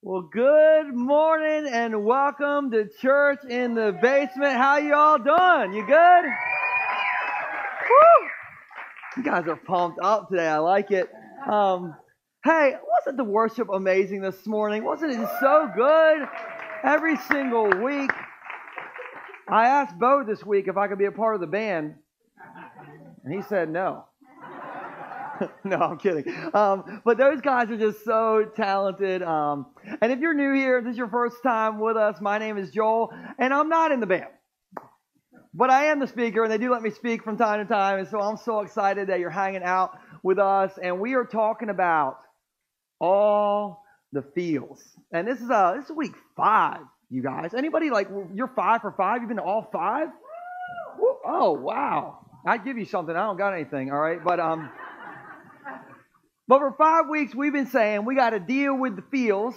[0.00, 4.56] Well, good morning and welcome to church in the basement.
[4.56, 5.72] How you all doing?
[5.72, 6.24] You good?
[7.84, 8.28] Woo!
[9.16, 10.46] You guys are pumped up today.
[10.46, 11.10] I like it.
[11.50, 11.96] Um,
[12.44, 14.84] hey, wasn't the worship amazing this morning?
[14.84, 16.28] Wasn't it so good?
[16.84, 18.12] Every single week.
[19.48, 21.96] I asked Bo this week if I could be a part of the band,
[23.24, 24.04] and he said no.
[25.64, 26.24] no, I'm kidding.
[26.54, 29.22] Um, but those guys are just so talented.
[29.22, 29.66] Um,
[30.00, 32.70] and if you're new here, this is your first time with us, my name is
[32.70, 34.26] Joel, and I'm not in the band.
[35.54, 37.98] But I am the speaker, and they do let me speak from time to time.
[37.98, 40.72] And so I'm so excited that you're hanging out with us.
[40.80, 42.18] And we are talking about
[43.00, 43.82] all
[44.12, 44.82] the feels.
[45.12, 47.54] And this is uh this is week five, you guys.
[47.54, 49.20] Anybody like you're five for five?
[49.20, 50.08] You've been to all five?
[51.24, 52.26] Oh wow.
[52.46, 53.14] I'd give you something.
[53.14, 54.22] I don't got anything, all right?
[54.22, 54.70] But um
[56.48, 59.54] but for five weeks, we've been saying we got to deal with the feels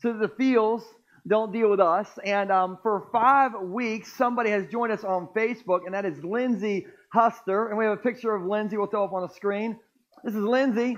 [0.00, 0.82] so the feels
[1.28, 2.08] don't deal with us.
[2.24, 6.86] And um, for five weeks, somebody has joined us on Facebook, and that is Lindsay
[7.14, 7.68] Huster.
[7.68, 9.78] And we have a picture of Lindsay we'll throw up on the screen.
[10.24, 10.96] This is Lindsay.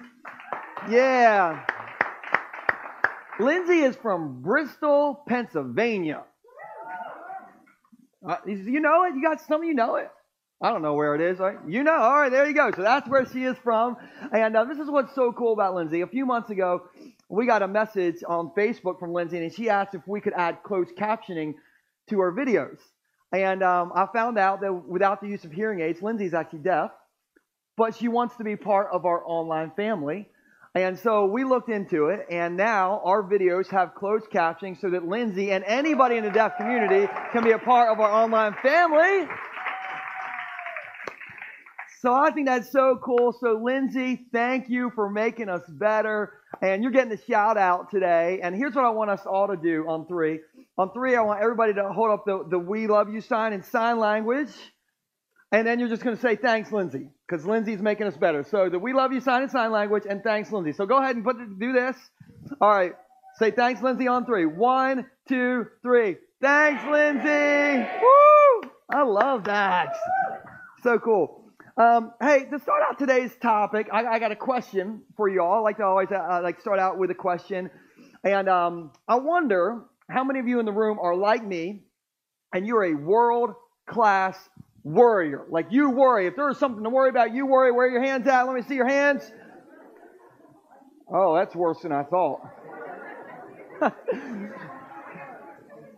[0.91, 1.65] Yeah.
[3.41, 6.25] Lindsay is from Bristol, Pennsylvania.
[8.27, 9.15] Uh, you know it?
[9.15, 10.11] You got some of you know it.
[10.61, 11.39] I don't know where it is.
[11.39, 11.57] Right?
[11.67, 11.97] You know.
[11.97, 12.71] All right, there you go.
[12.75, 13.97] So that's where she is from.
[14.33, 16.01] And uh, this is what's so cool about Lindsay.
[16.01, 16.83] A few months ago,
[17.29, 20.63] we got a message on Facebook from Lindsay, and she asked if we could add
[20.63, 21.55] closed captioning
[22.09, 22.79] to our videos.
[23.33, 26.91] And um, I found out that without the use of hearing aids, Lindsay's actually deaf,
[27.77, 30.29] but she wants to be part of our online family.
[30.75, 35.07] And so we looked into it, and now our videos have closed captioning so that
[35.07, 39.29] Lindsay and anybody in the deaf community can be a part of our online family.
[42.01, 43.33] So I think that's so cool.
[43.33, 46.33] So, Lindsay, thank you for making us better.
[46.63, 48.41] And you're getting the shout out today.
[48.43, 50.39] And here's what I want us all to do on three.
[50.79, 53.65] On three, I want everybody to hold up the, the We Love You sign in
[53.65, 54.51] sign language.
[55.51, 58.45] And then you're just going to say thanks, Lindsay, because Lindsay's making us better.
[58.45, 60.73] So, the We Love You sign in sign language and thanks, Lindsay.
[60.73, 61.97] So, go ahead and put do this.
[62.61, 62.93] All right.
[63.39, 64.47] Say thanks, Lindsay, on three.
[64.47, 66.17] One, two, three.
[66.41, 67.89] Thanks, Lindsay.
[68.01, 68.71] Woo!
[68.91, 69.97] I love that.
[70.83, 71.38] So cool.
[71.79, 75.53] Um, hey, to start out today's topic, I, I, got a question for you all.
[75.53, 77.71] I like to always uh, like start out with a question,
[78.25, 81.85] and um, I wonder how many of you in the room are like me,
[82.53, 83.55] and you're a world
[83.87, 84.37] class
[84.83, 85.47] worrier.
[85.49, 86.27] Like you worry.
[86.27, 87.71] If there is something to worry about, you worry.
[87.71, 88.43] Where your hands at?
[88.43, 89.31] Let me see your hands.
[91.09, 92.41] Oh, that's worse than I thought.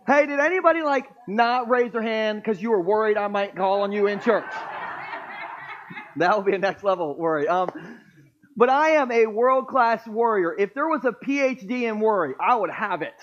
[0.05, 3.81] hey, did anybody like not raise their hand because you were worried I might call
[3.81, 4.45] on you in church?
[6.17, 7.47] That will be a next level worry.
[7.47, 7.69] Um,
[8.55, 10.55] but I am a world class warrior.
[10.57, 13.13] If there was a PhD in worry, I would have it.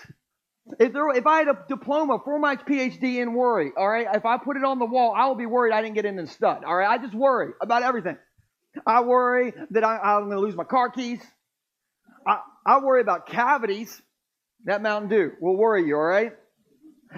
[0.78, 4.26] If there, if I had a diploma for my PhD in worry, all right, if
[4.26, 6.26] I put it on the wall, I will be worried I didn't get in the
[6.26, 6.64] stud.
[6.64, 8.18] All right, I just worry about everything.
[8.86, 11.20] I worry that I, I'm going to lose my car keys.
[12.26, 14.00] I, I worry about cavities.
[14.64, 15.94] That Mountain Dew will worry you.
[15.94, 16.32] All right.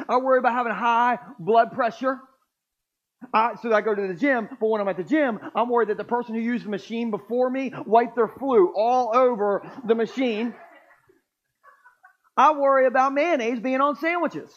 [0.08, 2.20] I worry about having high blood pressure.
[3.32, 5.88] I, so I go to the gym, but when I'm at the gym, I'm worried
[5.88, 9.94] that the person who used the machine before me wiped their flu all over the
[9.94, 10.54] machine.
[12.36, 14.50] I worry about mayonnaise being on sandwiches.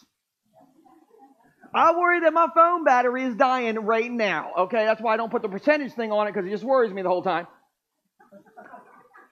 [1.75, 4.51] I worry that my phone battery is dying right now.
[4.59, 6.93] Okay, that's why I don't put the percentage thing on it because it just worries
[6.93, 7.47] me the whole time.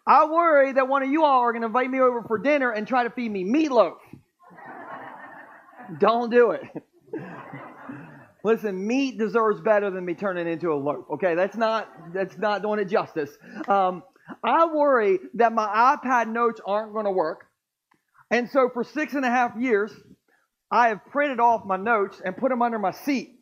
[0.08, 2.72] I worry that one of you all are going to invite me over for dinner
[2.72, 3.98] and try to feed me meatloaf.
[6.00, 6.64] Don't do it.
[8.44, 11.06] Listen, meat deserves better than me turning into a loaf.
[11.14, 13.30] Okay, that's not that's not doing it justice.
[13.68, 14.04] Um,
[14.44, 17.46] I worry that my iPad notes aren't going to work,
[18.30, 19.92] and so for six and a half years,
[20.72, 23.38] I have printed off my notes and put them under my seat.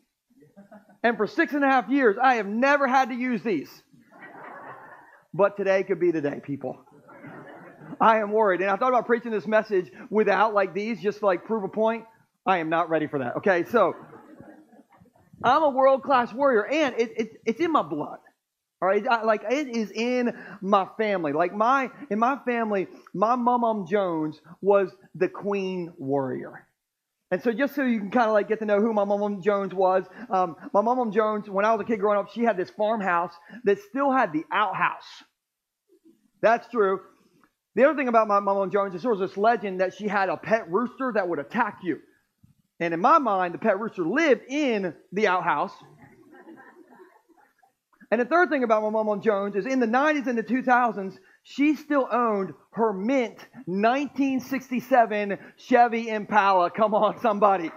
[1.02, 3.70] And for six and a half years, I have never had to use these.
[5.32, 6.84] But today could be the day, people.
[8.00, 8.60] I am worried.
[8.60, 11.68] And I thought about preaching this message without like these, just to like prove a
[11.68, 12.04] point.
[12.44, 13.36] I am not ready for that.
[13.36, 13.94] Okay, so
[15.42, 18.18] I'm a world class warrior, and it, it, it's in my blood.
[18.82, 20.32] All right, I, like it is in
[20.62, 21.32] my family.
[21.32, 26.66] Like my in my family, my mom Jones was the queen warrior.
[27.30, 29.40] And so, just so you can kind of like get to know who my mom
[29.42, 32.56] Jones was, um, my mom Jones, when I was a kid growing up, she had
[32.56, 33.32] this farmhouse
[33.64, 35.04] that still had the outhouse.
[36.42, 37.00] That's true.
[37.76, 40.28] The other thing about my mom Jones is there was this legend that she had
[40.28, 42.00] a pet rooster that would attack you.
[42.80, 45.72] And in my mind, the pet rooster lived in the outhouse.
[48.10, 50.42] And the third thing about my mom on Jones is in the 90s and the
[50.42, 56.70] 2000s, she still owned her mint 1967 Chevy Impala.
[56.70, 57.70] Come on, somebody.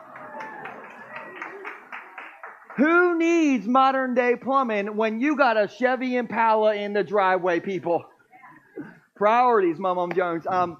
[2.77, 8.03] Who needs modern day plumbing when you got a Chevy Impala in the driveway, people?
[9.15, 10.47] Priorities, Mom Mom Jones.
[10.47, 10.77] Um,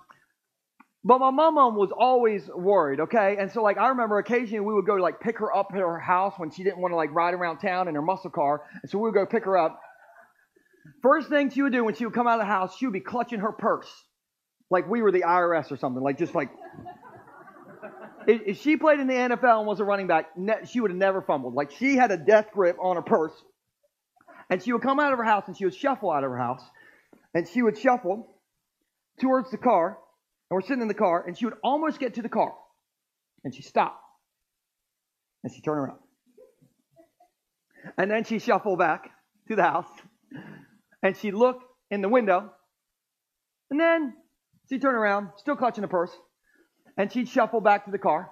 [1.06, 3.36] but my mom was always worried, okay?
[3.38, 6.00] And so like I remember occasionally we would go like pick her up at her
[6.00, 8.64] house when she didn't want to like ride around town in her muscle car.
[8.82, 9.82] And so we would go pick her up.
[11.02, 12.94] First thing she would do when she would come out of the house, she would
[12.94, 13.90] be clutching her purse.
[14.70, 16.02] Like we were the IRS or something.
[16.02, 16.50] Like just like
[18.26, 20.28] if she played in the NFL and was a running back,
[20.68, 21.54] she would have never fumbled.
[21.54, 23.34] Like she had a death grip on her purse.
[24.50, 26.38] And she would come out of her house and she would shuffle out of her
[26.38, 26.62] house.
[27.34, 28.38] And she would shuffle
[29.20, 29.98] towards the car
[30.54, 32.54] we're sitting in the car, and she would almost get to the car.
[33.44, 34.00] And she stopped.
[35.44, 36.00] And she turned around.
[37.98, 39.10] And then she shuffled back
[39.50, 39.90] to the house.
[41.02, 42.52] And she looked in the window.
[43.70, 44.14] And then
[44.70, 46.12] she turned around, still clutching the purse.
[46.98, 48.30] And she'd shuffle back to the car.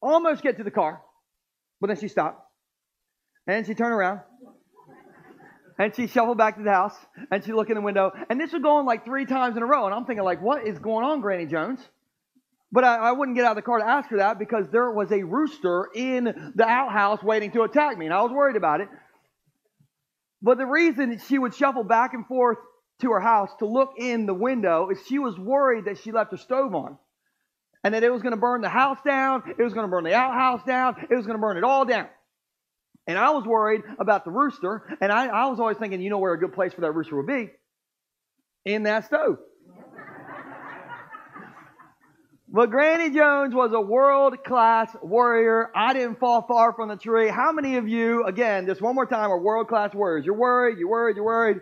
[0.00, 1.02] Almost get to the car.
[1.80, 2.40] But then she stopped.
[3.46, 4.20] And she turned around.
[5.78, 6.96] And she shuffled back to the house
[7.30, 8.12] and she looked in the window.
[8.28, 9.86] And this was going like three times in a row.
[9.86, 11.80] And I'm thinking, like, what is going on, Granny Jones?
[12.70, 14.90] But I, I, wouldn't get out of the car to ask her that because there
[14.90, 18.06] was a rooster in the outhouse waiting to attack me.
[18.06, 18.88] And I was worried about it.
[20.40, 22.58] But the reason she would shuffle back and forth
[23.02, 26.30] to her house to look in the window is she was worried that she left
[26.30, 26.96] her stove on.
[27.84, 30.04] And that it was going to burn the house down, it was going to burn
[30.04, 32.08] the outhouse down, it was going to burn it all down.
[33.06, 36.18] And I was worried about the rooster, and I, I was always thinking, you know
[36.18, 37.50] where a good place for that rooster would be?
[38.64, 39.38] In that stove.
[42.54, 45.70] But Granny Jones was a world class warrior.
[45.74, 47.28] I didn't fall far from the tree.
[47.28, 50.26] How many of you, again, just one more time, are world class warriors?
[50.26, 51.60] You're worried, you're worried, you're worried.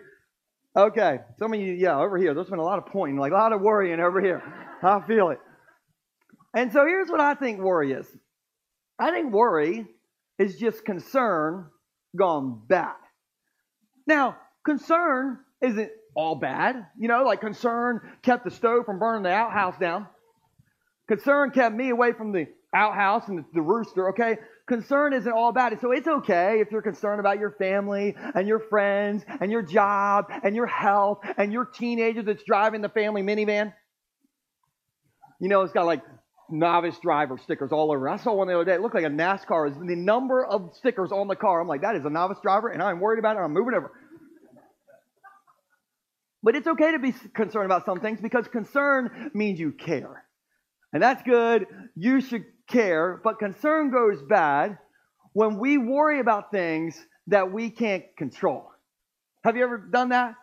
[0.75, 1.19] Okay.
[1.39, 2.33] Some of you, yeah, over here.
[2.33, 4.43] There's been a lot of pointing, like a lot of worrying over here.
[4.83, 5.39] I feel it.
[6.53, 8.05] And so here's what I think worry is.
[8.99, 9.87] I think worry
[10.41, 11.67] is just concern
[12.17, 12.95] gone bad.
[14.07, 16.87] Now, concern isn't all bad.
[16.97, 20.07] You know, like concern kept the stove from burning the outhouse down.
[21.07, 24.37] Concern kept me away from the outhouse and the, rooster, okay?
[24.67, 25.77] Concern isn't all bad.
[25.79, 30.25] So it's okay if you're concerned about your family and your friends and your job
[30.43, 33.73] and your health and your teenager that's driving the family minivan.
[35.39, 36.01] You know, it's got like
[36.51, 38.07] novice driver stickers all over.
[38.09, 38.73] I saw one the other day.
[38.73, 39.71] It looked like a NASCAR.
[39.71, 41.61] Is The number of stickers on the car.
[41.61, 43.39] I'm like, that is a novice driver, and I'm worried about it.
[43.39, 43.91] I'm moving over.
[46.43, 50.25] But it's okay to be concerned about some things because concern means you care.
[50.91, 51.67] And that's good.
[51.95, 53.21] You should care.
[53.23, 54.77] But concern goes bad
[55.33, 58.71] when we worry about things that we can't control.
[59.43, 60.33] Have you ever done that?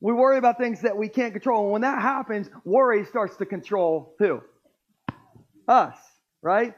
[0.00, 1.64] We worry about things that we can't control.
[1.64, 4.40] And when that happens, worry starts to control who?
[5.68, 5.96] Us,
[6.42, 6.74] right?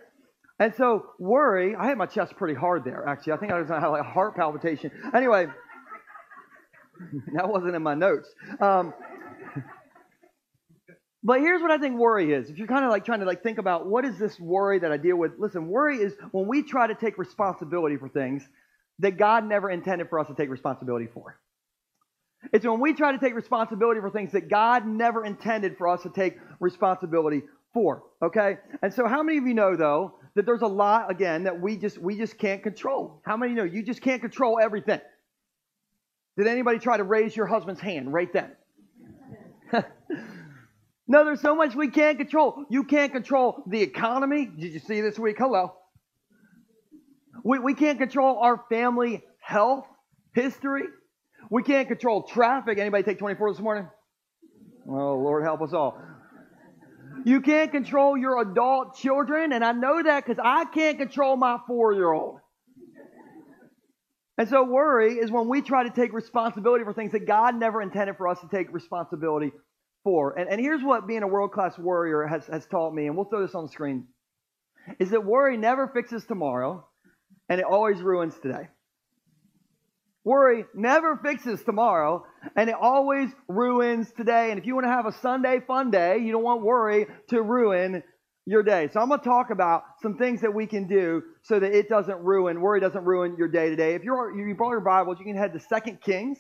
[0.59, 3.35] And so worry, I hit my chest pretty hard there, actually.
[3.35, 4.91] I think I was to have like a heart palpitation.
[5.15, 5.47] Anyway,
[7.35, 8.29] that wasn't in my notes.
[8.61, 8.93] Um,
[11.23, 12.51] but here's what I think worry is.
[12.51, 14.91] If you're kind of like trying to like think about what is this worry that
[14.91, 18.43] I deal with, listen, worry is when we try to take responsibility for things
[18.99, 21.39] that God never intended for us to take responsibility for.
[22.53, 26.03] It's when we try to take responsibility for things that God never intended for us
[26.03, 28.03] to take responsibility for.
[28.23, 28.59] Okay?
[28.83, 31.77] And so how many of you know though that there's a lot again that we
[31.77, 33.21] just we just can't control?
[33.25, 35.01] How many know you just can't control everything?
[36.37, 38.53] Did anybody try to raise your husband's hand right then?
[41.09, 42.65] no, there's so much we can't control.
[42.71, 44.47] You can't control the economy.
[44.47, 45.37] Did you see this week?
[45.39, 45.75] Hello.
[47.45, 49.87] We, we can't control our family health
[50.33, 50.85] history.
[51.51, 52.79] We can't control traffic.
[52.79, 53.89] Anybody take 24 this morning?
[54.89, 56.01] Oh, Lord help us all.
[57.29, 61.59] You can't control your adult children, and I know that because I can't control my
[61.67, 62.41] four year old.
[64.39, 67.83] And so, worry is when we try to take responsibility for things that God never
[67.83, 69.53] intended for us to take responsibility
[70.05, 70.39] for.
[70.39, 73.27] And, and here's what being a world class warrior has, has taught me, and we'll
[73.27, 74.07] throw this on the screen
[74.99, 76.89] is that worry never fixes tomorrow,
[77.51, 78.69] and it always ruins today.
[80.29, 84.51] Worry never fixes tomorrow, and it always ruins today.
[84.51, 87.41] And if you want to have a Sunday fun day, you don't want worry to
[87.41, 88.03] ruin
[88.45, 88.91] your day.
[88.93, 91.89] So I'm going to talk about some things that we can do so that it
[91.89, 93.95] doesn't ruin, worry doesn't ruin your day today.
[93.95, 96.39] If you're, you brought your Bibles, you can head to Second Kings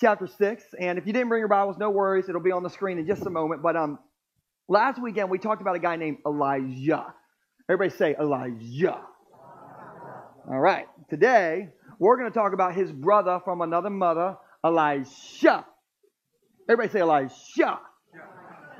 [0.00, 0.64] chapter 6.
[0.78, 2.28] And if you didn't bring your Bibles, no worries.
[2.28, 3.64] It'll be on the screen in just a moment.
[3.64, 3.98] But um,
[4.68, 7.12] last weekend, we talked about a guy named Elijah.
[7.68, 9.00] Everybody say Elijah.
[10.48, 10.86] All right.
[11.10, 15.64] Today, we're going to talk about his brother from another mother, Elisha.
[16.68, 17.80] Everybody say Elijah.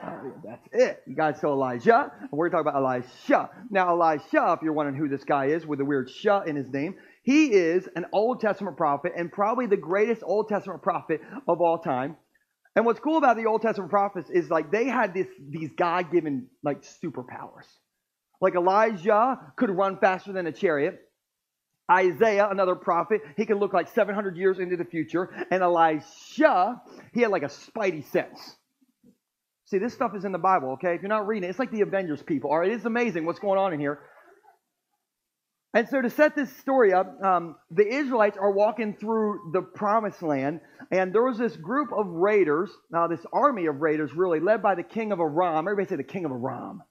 [0.01, 1.03] Oh, that's it.
[1.07, 2.13] You guys saw Elijah.
[2.31, 3.51] We're talking about Elisha.
[3.71, 6.69] Now, Elisha, if you're wondering who this guy is with a weird "sha" in his
[6.71, 6.95] name,
[7.25, 11.79] he is an Old Testament prophet and probably the greatest Old Testament prophet of all
[11.79, 12.17] time.
[12.77, 16.47] And what's cool about the Old Testament prophets is like they had this these God-given
[16.63, 17.67] like superpowers.
[18.41, 21.01] Like Elijah could run faster than a chariot.
[21.91, 25.31] Isaiah, another prophet, he could look like 700 years into the future.
[25.51, 26.81] And Elisha,
[27.13, 28.57] he had like a spidey sense.
[29.67, 30.95] See, this stuff is in the Bible, okay?
[30.95, 32.51] If you're not reading it, it's like the Avengers people.
[32.51, 34.01] All right, it's amazing what's going on in here.
[35.75, 40.23] And so, to set this story up, um, the Israelites are walking through the promised
[40.23, 44.63] land, and there was this group of raiders, now, this army of raiders, really, led
[44.63, 45.69] by the king of Aram.
[45.69, 46.83] Everybody say the king of Aram.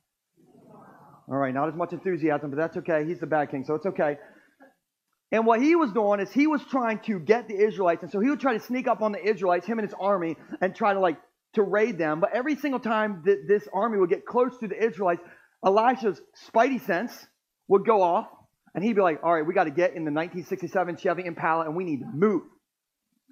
[1.27, 3.04] All right, not as much enthusiasm, but that's okay.
[3.08, 4.18] He's the bad king, so it's okay.
[5.31, 8.19] And what he was doing is he was trying to get the Israelites, and so
[8.19, 10.93] he would try to sneak up on the Israelites, him and his army, and try
[10.93, 11.17] to like
[11.53, 12.19] to raid them.
[12.19, 15.22] But every single time that this army would get close to the Israelites,
[15.65, 17.27] Elisha's spidey sense
[17.67, 18.27] would go off,
[18.74, 21.65] and he'd be like, "All right, we got to get in the 1967 Chevy Impala,
[21.65, 22.43] and we need to move."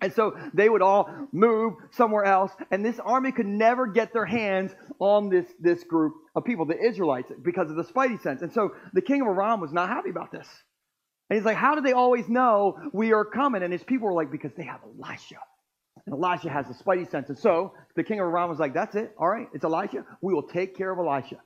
[0.02, 4.26] And so they would all move somewhere else, and this army could never get their
[4.26, 8.42] hands on this, this group of people, the Israelites, because of the spidey sense.
[8.42, 10.48] And so the king of Aram was not happy about this.
[11.30, 13.64] And he's like, How do they always know we are coming?
[13.64, 15.38] And his people were like, Because they have Elisha.
[16.06, 17.30] And Elisha has the spidey sense.
[17.30, 19.14] And so the king of Aram was like, That's it.
[19.18, 20.06] All right, it's Elisha.
[20.22, 21.38] We will take care of Elisha.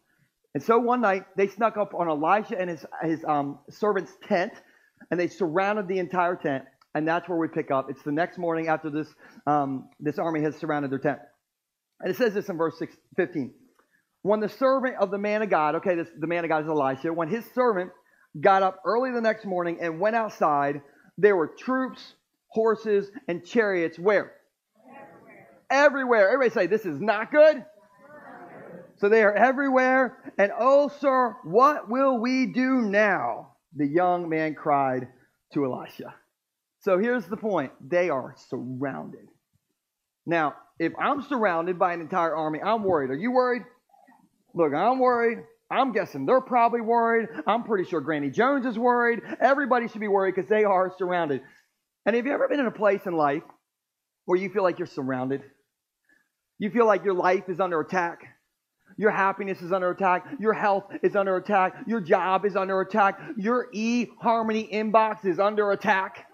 [0.54, 4.54] And so one night they snuck up on Elisha and his, his um, servant's tent,
[5.12, 6.66] and they surrounded the entire tent.
[6.96, 7.90] And that's where we pick up.
[7.90, 9.08] It's the next morning after this,
[9.46, 11.20] um, this army has surrounded their tent.
[12.02, 13.54] And it says this in verse 6, 15.
[14.24, 16.68] When the servant of the man of God, okay, this, the man of God is
[16.68, 17.92] Elisha, when his servant
[18.40, 20.82] got up early the next morning and went outside,
[21.18, 22.16] there were troops,
[22.48, 24.34] horses, and chariots where?
[25.70, 26.30] Everywhere.
[26.30, 27.64] Everybody say, This is not good.
[28.98, 30.34] So they are everywhere.
[30.38, 33.54] And oh, sir, what will we do now?
[33.76, 35.08] The young man cried
[35.54, 36.14] to Elisha.
[36.82, 39.28] So here's the point they are surrounded.
[40.26, 43.10] Now, if I'm surrounded by an entire army, I'm worried.
[43.10, 43.64] Are you worried?
[44.54, 45.40] Look, I'm worried.
[45.72, 47.30] I'm guessing they're probably worried.
[47.46, 49.22] I'm pretty sure Granny Jones is worried.
[49.40, 51.42] Everybody should be worried because they are surrounded.
[52.06, 53.44] And have you ever been in a place in life
[54.26, 55.44] where you feel like you're surrounded?
[56.58, 58.20] You feel like your life is under attack.
[58.98, 60.26] Your happiness is under attack.
[60.40, 61.76] Your health is under attack.
[61.88, 63.20] Your job is under attack.
[63.38, 66.26] Your eHarmony inbox is under attack.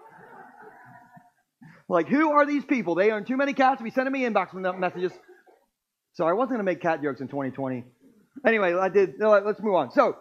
[1.88, 2.94] Like, who are these people?
[2.94, 5.12] They own too many cats to be sending me inbox messages.
[6.14, 7.84] Sorry, I wasn't going to make cat jokes in 2020.
[8.44, 9.14] Anyway, I did.
[9.18, 9.90] Let's move on.
[9.92, 10.16] So,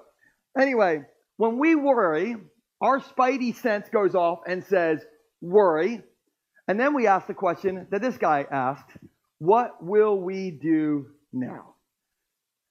[0.59, 1.01] anyway,
[1.37, 2.35] when we worry,
[2.81, 5.03] our spidey sense goes off and says,
[5.41, 6.01] worry.
[6.67, 8.91] And then we ask the question that this guy asked
[9.39, 11.75] What will we do now?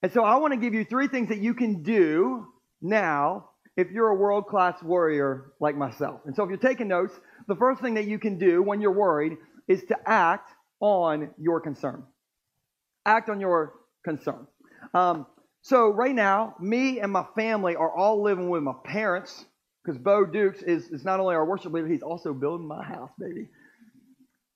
[0.03, 2.47] And so I want to give you three things that you can do
[2.83, 6.21] now if you're a world class warrior like myself.
[6.27, 8.93] And so if you're taking notes, the first thing that you can do when you're
[8.93, 9.33] worried
[9.67, 12.05] is to act on your concern.
[13.07, 13.75] Act on your
[14.05, 14.47] concern.
[14.93, 15.27] Um,
[15.65, 19.47] so right now, me and my family are all living with my parents
[19.83, 23.09] because Bo Dukes is, is not only our worship leader, he's also building my house,
[23.19, 23.49] baby.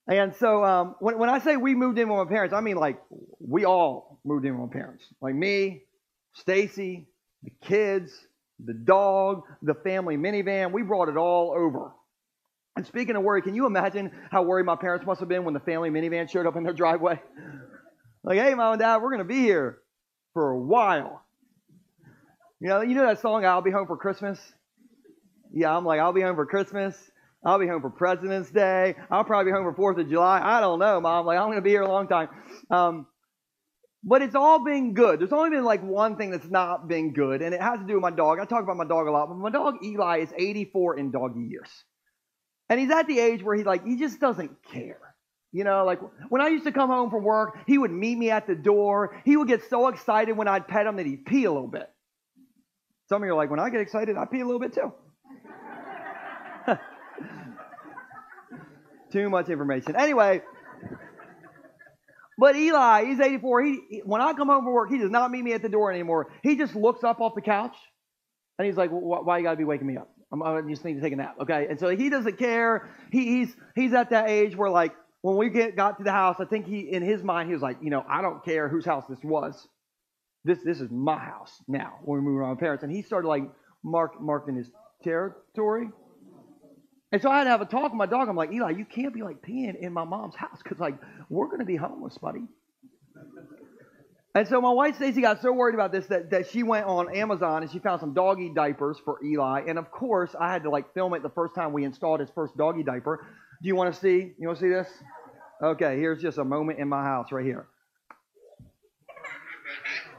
[0.06, 2.76] And so um, when, when I say we moved in with my parents, I mean
[2.76, 3.00] like
[3.40, 5.02] we all moved in with my parents.
[5.22, 5.84] Like me,
[6.34, 7.08] Stacy,
[7.42, 8.12] the kids,
[8.62, 10.72] the dog, the family minivan.
[10.72, 11.90] We brought it all over.
[12.76, 15.54] And speaking of worry, can you imagine how worried my parents must have been when
[15.54, 17.18] the family minivan showed up in their driveway?
[18.24, 19.78] Like, hey, mom and dad, we're going to be here
[20.38, 21.24] for a while.
[22.60, 24.38] You know, you know that song, I'll Be Home for Christmas?
[25.52, 26.94] Yeah, I'm like, I'll be home for Christmas.
[27.44, 28.94] I'll be home for President's Day.
[29.10, 30.40] I'll probably be home for 4th of July.
[30.40, 31.26] I don't know, Mom.
[31.26, 32.28] Like, I'm going to be here a long time.
[32.70, 33.08] Um,
[34.04, 35.18] but it's all been good.
[35.18, 37.94] There's only been like one thing that's not been good, and it has to do
[37.94, 38.38] with my dog.
[38.38, 41.48] I talk about my dog a lot, but my dog Eli is 84 in doggy
[41.50, 41.70] years.
[42.68, 45.07] And he's at the age where he's like, he just doesn't care.
[45.52, 48.30] You know, like when I used to come home from work, he would meet me
[48.30, 49.20] at the door.
[49.24, 51.88] He would get so excited when I'd pet him that he'd pee a little bit.
[53.08, 54.92] Some of you are like, when I get excited, I pee a little bit too.
[59.12, 59.96] Too much information.
[59.96, 60.42] Anyway,
[62.38, 63.62] but Eli, he's 84.
[63.62, 65.90] He, when I come home from work, he does not meet me at the door
[65.90, 66.30] anymore.
[66.42, 67.74] He just looks up off the couch
[68.58, 70.10] and he's like, "Why you got to be waking me up?
[70.30, 72.90] I'm, I just need to take a nap." Okay, and so he doesn't care.
[73.10, 76.36] He, he's he's at that age where like when we get, got to the house,
[76.38, 78.84] I think he, in his mind, he was like, you know, I don't care whose
[78.84, 79.66] house this was.
[80.44, 82.84] This, this is my house now when we around with parents.
[82.84, 83.42] And he started like
[83.82, 84.70] mark, marking his
[85.02, 85.88] territory.
[87.10, 88.28] And so I had to have a talk with my dog.
[88.28, 90.94] I'm like, Eli, you can't be like peeing in my mom's house because like
[91.28, 92.42] we're gonna be homeless, buddy.
[94.34, 97.14] And so my wife Stacy got so worried about this that, that she went on
[97.14, 99.62] Amazon and she found some doggy diapers for Eli.
[99.66, 102.28] And of course, I had to like film it the first time we installed his
[102.34, 103.26] first doggy diaper.
[103.62, 104.32] Do you want to see?
[104.38, 104.88] You want to see this?
[105.62, 107.66] Okay, here's just a moment in my house right here.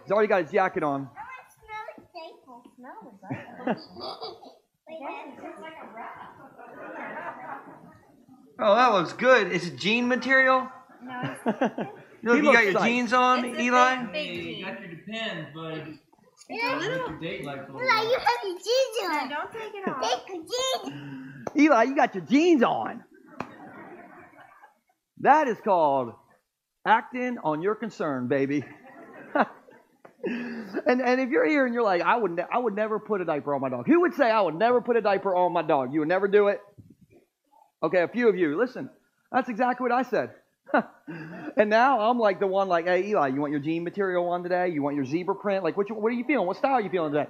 [0.03, 1.10] He's already got his jacket on.
[2.86, 3.17] oh,
[8.60, 9.51] oh that looks good.
[9.51, 10.67] Is it jean material?
[11.03, 11.36] No,
[12.22, 14.03] You, He you got your like- jeans on, It's Eli?
[14.08, 15.74] big- Hey, you got your depends, but
[16.50, 17.10] it's a little.
[17.12, 17.86] your date like a you while.
[17.86, 19.29] have your jeans No, on.
[19.29, 20.01] don't take it off.
[20.03, 21.48] Take your jeans.
[21.58, 23.03] Eli, you got your jeans on.
[25.21, 26.13] That is called
[26.85, 28.63] acting on your concern, baby.
[30.23, 33.21] and and if you're here and you're like, I would ne- I would never put
[33.21, 33.85] a diaper on my dog.
[33.88, 35.93] Who would say I would never put a diaper on my dog?
[35.93, 36.61] You would never do it.
[37.83, 38.57] Okay, a few of you.
[38.57, 38.89] Listen,
[39.31, 40.31] that's exactly what I said.
[41.57, 44.43] and now I'm like the one like, hey Eli, you want your jean material on
[44.43, 44.69] today?
[44.69, 45.63] You want your zebra print?
[45.63, 46.45] Like, what you, what are you feeling?
[46.47, 47.29] What style are you feeling today?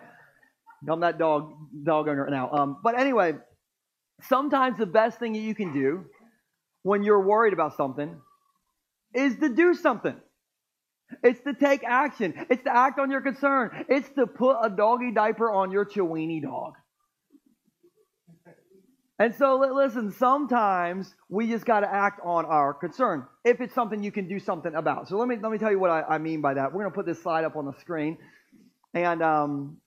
[0.87, 1.53] I'm that dog
[1.83, 2.51] dog owner now.
[2.51, 3.33] Um, but anyway,
[4.23, 6.05] sometimes the best thing that you can do
[6.83, 8.19] when you're worried about something
[9.13, 10.15] is to do something.
[11.23, 12.33] It's to take action.
[12.49, 13.85] It's to act on your concern.
[13.89, 16.73] It's to put a doggy diaper on your Chiweenie dog.
[19.21, 24.01] And so, listen, sometimes we just got to act on our concern if it's something
[24.01, 25.09] you can do something about.
[25.09, 26.71] So, let me, let me tell you what I, I mean by that.
[26.71, 28.17] We're going to put this slide up on the screen.
[28.93, 29.77] And um,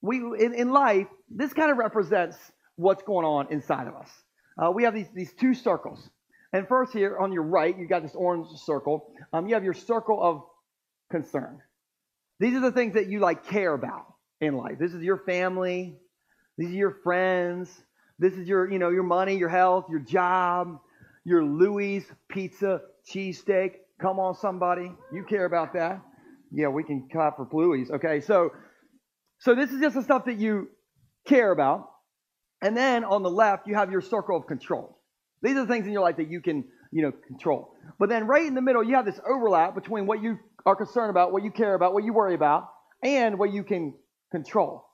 [0.00, 2.38] we, in, in life, this kind of represents
[2.76, 4.08] what's going on inside of us.
[4.56, 6.08] Uh, we have these, these two circles.
[6.52, 9.12] And first, here on your right, you got this orange circle.
[9.32, 10.42] Um, you have your circle of
[11.10, 11.60] concern.
[12.40, 14.06] These are the things that you like care about
[14.40, 14.78] in life.
[14.78, 15.96] This is your family.
[16.58, 17.70] These are your friends.
[18.18, 20.78] This is your, you know, your money, your health, your job,
[21.24, 22.80] your Louis pizza,
[23.10, 23.72] cheesesteak.
[24.00, 24.92] Come on, somebody.
[25.12, 26.02] You care about that.
[26.50, 27.90] Yeah, we can clap for Louis.
[27.90, 28.50] Okay, so
[29.38, 30.68] so this is just the stuff that you
[31.26, 31.88] care about.
[32.60, 34.98] And then on the left, you have your circle of control.
[35.42, 37.74] These are the things in your life that you can, you know, control.
[37.98, 41.10] But then right in the middle, you have this overlap between what you are concerned
[41.10, 42.68] about, what you care about, what you worry about,
[43.02, 43.94] and what you can
[44.30, 44.86] control.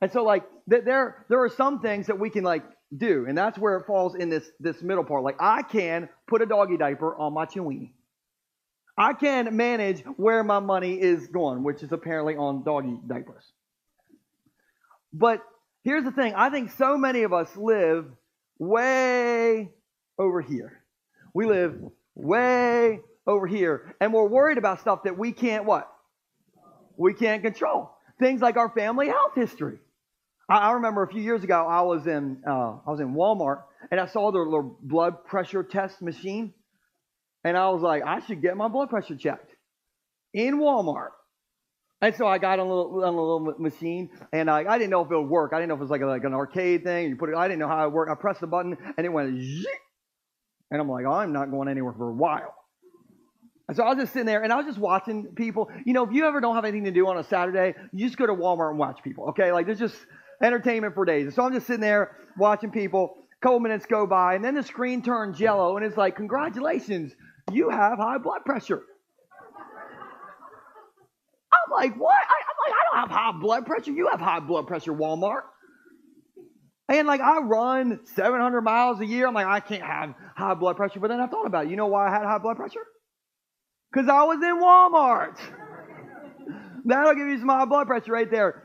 [0.00, 2.64] And so, like, th- there there are some things that we can like
[2.94, 5.24] do, and that's where it falls in this this middle part.
[5.24, 7.92] Like, I can put a doggy diaper on my Chiweenie.
[8.98, 13.44] I can manage where my money is going, which is apparently on doggy diapers.
[15.12, 15.40] But
[15.82, 18.06] here's the thing: I think so many of us live
[18.58, 19.70] way
[20.18, 20.82] over here.
[21.32, 21.74] We live
[22.14, 25.90] way over here, and we're worried about stuff that we can't what?
[26.96, 27.90] We can't control.
[28.20, 29.78] Things like our family health history.
[30.48, 33.62] I, I remember a few years ago, I was in uh, I was in Walmart,
[33.90, 36.54] and I saw their little blood pressure test machine,
[37.42, 39.50] and I was like, I should get my blood pressure checked
[40.32, 41.10] in Walmart.
[42.00, 44.90] And so I got on a little, on a little machine, and I, I didn't
[44.90, 45.52] know if it would work.
[45.54, 47.08] I didn't know if it was like, a, like an arcade thing.
[47.08, 47.34] You put it.
[47.34, 48.10] I didn't know how it worked.
[48.10, 49.40] I pressed the button, and it went.
[50.70, 52.54] And I'm like, I'm not going anywhere for a while.
[53.68, 55.70] And so I was just sitting there, and I was just watching people.
[55.86, 58.18] You know, if you ever don't have anything to do on a Saturday, you just
[58.18, 59.30] go to Walmart and watch people.
[59.30, 59.96] Okay, like there's just
[60.42, 61.24] entertainment for days.
[61.24, 63.14] And so I'm just sitting there watching people.
[63.40, 67.14] A couple minutes go by, and then the screen turns yellow, and it's like, congratulations,
[67.52, 68.82] you have high blood pressure.
[71.52, 72.14] I'm like, what?
[72.14, 73.92] I, I'm like, I don't have high blood pressure.
[73.92, 75.42] You have high blood pressure, Walmart.
[76.88, 79.26] And like, I run 700 miles a year.
[79.26, 81.00] I'm like, I can't have high blood pressure.
[81.00, 81.70] But then I thought about it.
[81.70, 82.84] You know why I had high blood pressure?
[83.92, 85.38] Because I was in Walmart.
[86.84, 88.64] That'll give you some high blood pressure right there.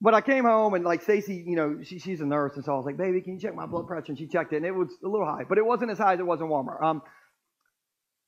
[0.00, 2.72] But I came home and like Stacy, you know, she, she's a nurse, and so
[2.72, 4.66] I was like, "Baby, can you check my blood pressure?" And she checked it, and
[4.66, 6.82] it was a little high, but it wasn't as high as it was in Walmart.
[6.82, 7.00] Um,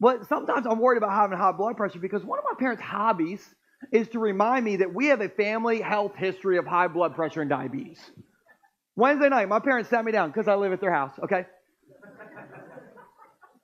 [0.00, 3.46] but sometimes I'm worried about having high blood pressure because one of my parents' hobbies
[3.92, 7.42] is to remind me that we have a family health history of high blood pressure
[7.42, 7.98] and diabetes.
[8.96, 11.44] Wednesday night, my parents sat me down because I live at their house, okay?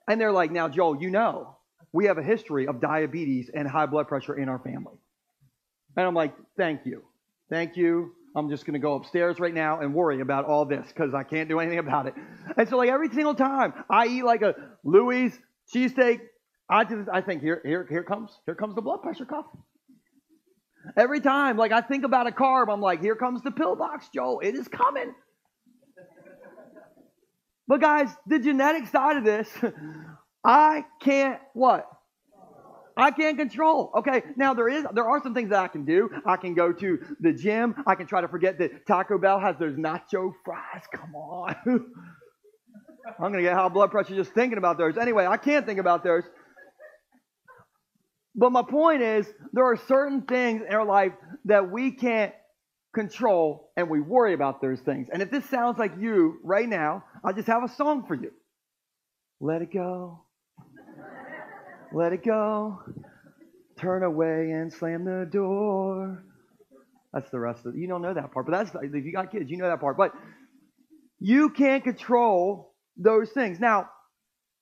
[0.07, 1.57] And they're like, now, Joel, you know,
[1.91, 4.97] we have a history of diabetes and high blood pressure in our family.
[5.97, 7.03] And I'm like, thank you.
[7.49, 8.13] Thank you.
[8.35, 11.23] I'm just going to go upstairs right now and worry about all this because I
[11.23, 12.15] can't do anything about it.
[12.57, 15.31] And so, like, every single time I eat like a Louis
[15.73, 16.19] cheesesteak,
[16.69, 19.45] I, just, I think, here, here, here comes, here comes the blood pressure cuff.
[20.97, 24.39] Every time, like I think about a carb, I'm like, here comes the pillbox, Joe.
[24.39, 25.13] It is coming.
[27.67, 29.49] But guys, the genetic side of this,
[30.43, 31.89] I can't what?
[32.95, 33.91] I can't control.
[33.95, 36.09] Okay, now there is there are some things that I can do.
[36.25, 37.75] I can go to the gym.
[37.87, 40.83] I can try to forget that Taco Bell has those nacho fries.
[40.93, 41.55] Come on.
[43.19, 44.97] I'm to get high blood pressure just thinking about those.
[44.97, 46.23] Anyway, I can't think about those.
[48.35, 51.13] But my point is, there are certain things in our life
[51.45, 52.33] that we can't
[52.93, 55.07] control, and we worry about those things.
[55.11, 58.31] And if this sounds like you right now, I just have a song for you.
[59.39, 60.25] Let it go.
[61.91, 62.79] Let it go.
[63.77, 66.23] Turn away and slam the door.
[67.11, 67.79] That's the rest of it.
[67.79, 69.97] You don't know that part, but that's if you got kids, you know that part.
[69.97, 70.13] But
[71.19, 73.59] you can't control those things.
[73.59, 73.89] Now,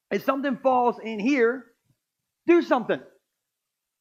[0.09, 1.65] if something falls in here,
[2.47, 2.99] do something.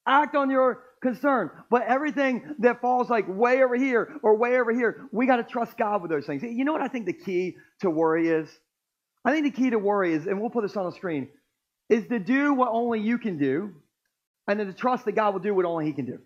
[0.06, 1.50] Act on your concern.
[1.70, 5.44] But everything that falls like way over here or way over here, we got to
[5.44, 6.42] trust God with those things.
[6.42, 8.48] You know what I think the key to worry is?
[9.24, 11.28] I think the key to worry is, and we'll put this on the screen,
[11.88, 13.74] is to do what only you can do,
[14.48, 16.18] and then to trust that God will do what only He can do.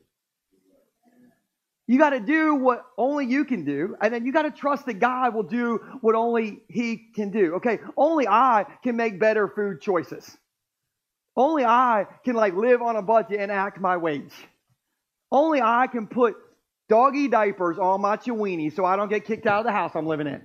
[1.87, 4.87] You got to do what only you can do, and then you got to trust
[4.87, 7.55] that God will do what only He can do.
[7.57, 10.37] Okay, only I can make better food choices.
[11.37, 14.33] Only I can like live on a budget and act my wage.
[15.31, 16.37] Only I can put
[16.89, 20.07] doggy diapers on my chiweenie so I don't get kicked out of the house I'm
[20.07, 20.43] living in.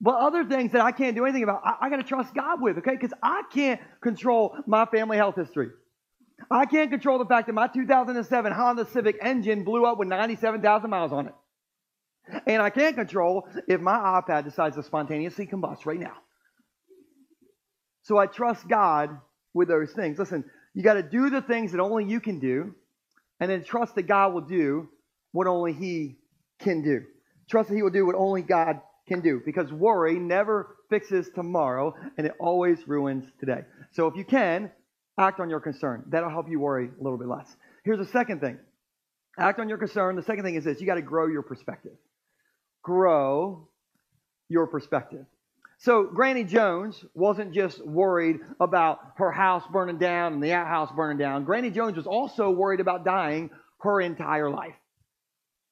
[0.00, 2.60] But other things that I can't do anything about, I, I got to trust God
[2.60, 2.90] with, okay?
[2.90, 5.70] Because I can't control my family health history.
[6.50, 10.90] I can't control the fact that my 2007 Honda Civic engine blew up with 97,000
[10.90, 11.34] miles on it.
[12.46, 16.16] And I can't control if my iPad decides to spontaneously combust right now.
[18.02, 19.20] So I trust God
[19.54, 20.18] with those things.
[20.18, 22.74] Listen, you got to do the things that only you can do,
[23.40, 24.88] and then trust that God will do
[25.32, 26.18] what only He
[26.60, 27.02] can do.
[27.50, 31.94] Trust that He will do what only God can do because worry never fixes tomorrow
[32.16, 33.62] and it always ruins today.
[33.92, 34.70] So if you can,
[35.18, 36.04] act on your concern.
[36.08, 37.46] That'll help you worry a little bit less.
[37.84, 38.58] Here's the second thing
[39.38, 40.16] act on your concern.
[40.16, 41.96] The second thing is this you got to grow your perspective.
[42.82, 43.68] Grow
[44.48, 45.24] your perspective.
[45.82, 51.18] So Granny Jones wasn't just worried about her house burning down and the outhouse burning
[51.18, 51.42] down.
[51.44, 54.76] Granny Jones was also worried about dying her entire life.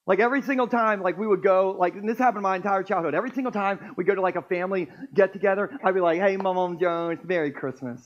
[0.05, 3.15] Like every single time, like we would go, like this happened my entire childhood.
[3.15, 6.35] Every single time we go to like a family get together, I'd be like, "Hey,
[6.35, 8.01] Mom Jones, Merry Christmas,"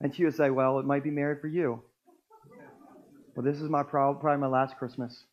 [0.00, 1.82] and she would say, "Well, it might be Merry for you."
[3.36, 5.26] Well, this is my probably my last Christmas,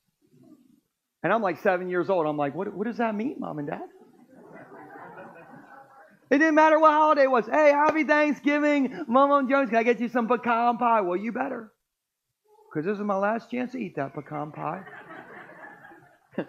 [1.23, 2.27] and I'm like seven years old.
[2.27, 2.73] I'm like, "What?
[2.73, 3.87] What does that mean, Mom and Dad?"
[6.31, 7.45] It didn't matter what holiday it was.
[7.45, 9.03] Hey, happy Thanksgiving.
[9.09, 11.01] Mom Jones, can I get you some pecan pie?
[11.01, 11.73] Well, you better.
[12.71, 14.83] Because this is my last chance to eat that pecan pie.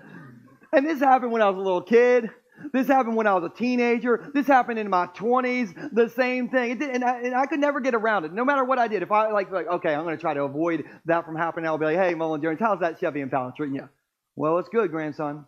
[0.72, 2.30] and this happened when I was a little kid.
[2.72, 4.30] This happened when I was a teenager.
[4.32, 5.92] This happened in my 20s.
[5.92, 6.78] The same thing.
[6.78, 8.32] Did, and, I, and, I, could never get around it.
[8.32, 9.02] No matter what I did.
[9.02, 11.66] If I like, like okay, I'm going to try to avoid that from happening.
[11.66, 13.88] I'll be like, hey, Mullen Jones, how's that Chevy Impala treating you?
[14.36, 15.44] Well, it's good, grandson.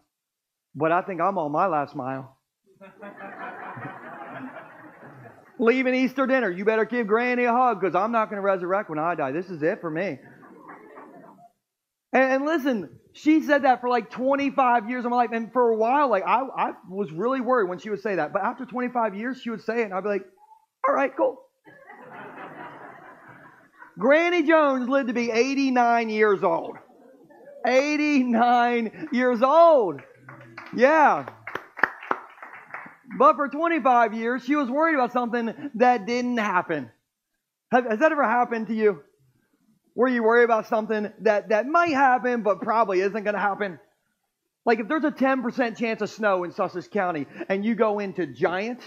[0.74, 2.36] But I think I'm on my last mile.
[5.58, 6.50] Leaving Easter dinner.
[6.50, 9.32] You better give Granny a hug because I'm not going to resurrect when I die.
[9.32, 10.18] This is it for me.
[12.12, 15.30] And, and, listen, she said that for like 25 years of my life.
[15.32, 18.32] And for a while, like I, I was really worried when she would say that.
[18.32, 20.24] But after 25 years, she would say it, and I'd be like,
[20.88, 21.40] all right, cool.
[23.98, 26.76] Granny Jones lived to be 89 years old.
[27.66, 30.00] 89 years old.
[30.76, 31.26] Yeah.
[33.18, 36.90] But for 25 years, she was worried about something that didn't happen.
[37.70, 39.02] Has, that ever happened to you?
[39.94, 43.78] Where you worry about something that, that might happen, but probably isn't going to happen?
[44.64, 48.26] Like if there's a 10% chance of snow in Sussex County and you go into
[48.26, 48.80] giant,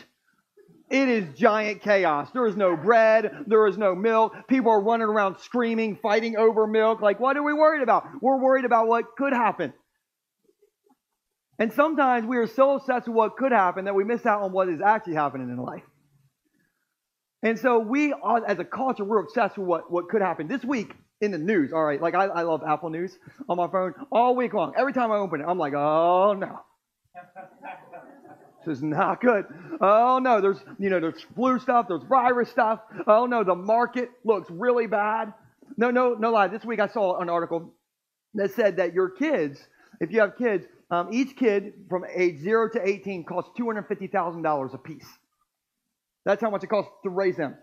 [0.89, 2.29] it is giant chaos.
[2.31, 3.43] There is no bread.
[3.45, 4.33] There is no milk.
[4.47, 7.01] People are running around screaming, fighting over milk.
[7.01, 8.05] Like, what are we worried about?
[8.21, 9.73] We're worried about what could happen.
[11.59, 14.51] And sometimes we are so obsessed with what could happen that we miss out on
[14.51, 15.83] what is actually happening in life.
[17.43, 20.47] And so we, are, as a culture, we're obsessed with what, what could happen.
[20.47, 23.17] This week in the news, all right, like I, I love Apple News
[23.49, 24.73] on my phone all week long.
[24.77, 26.59] Every time I open it, I'm like, oh no.
[28.65, 29.45] This is not good.
[29.79, 32.81] Oh no, there's you know there's flu stuff, there's virus stuff.
[33.07, 35.33] Oh no, the market looks really bad.
[35.77, 36.49] No, no, no lie.
[36.49, 37.73] This week I saw an article
[38.33, 39.59] that said that your kids,
[40.01, 44.77] if you have kids, um, each kid from age 0 to 18 costs $250,000 a
[44.77, 45.07] piece.
[46.25, 47.55] That's how much it costs to raise them.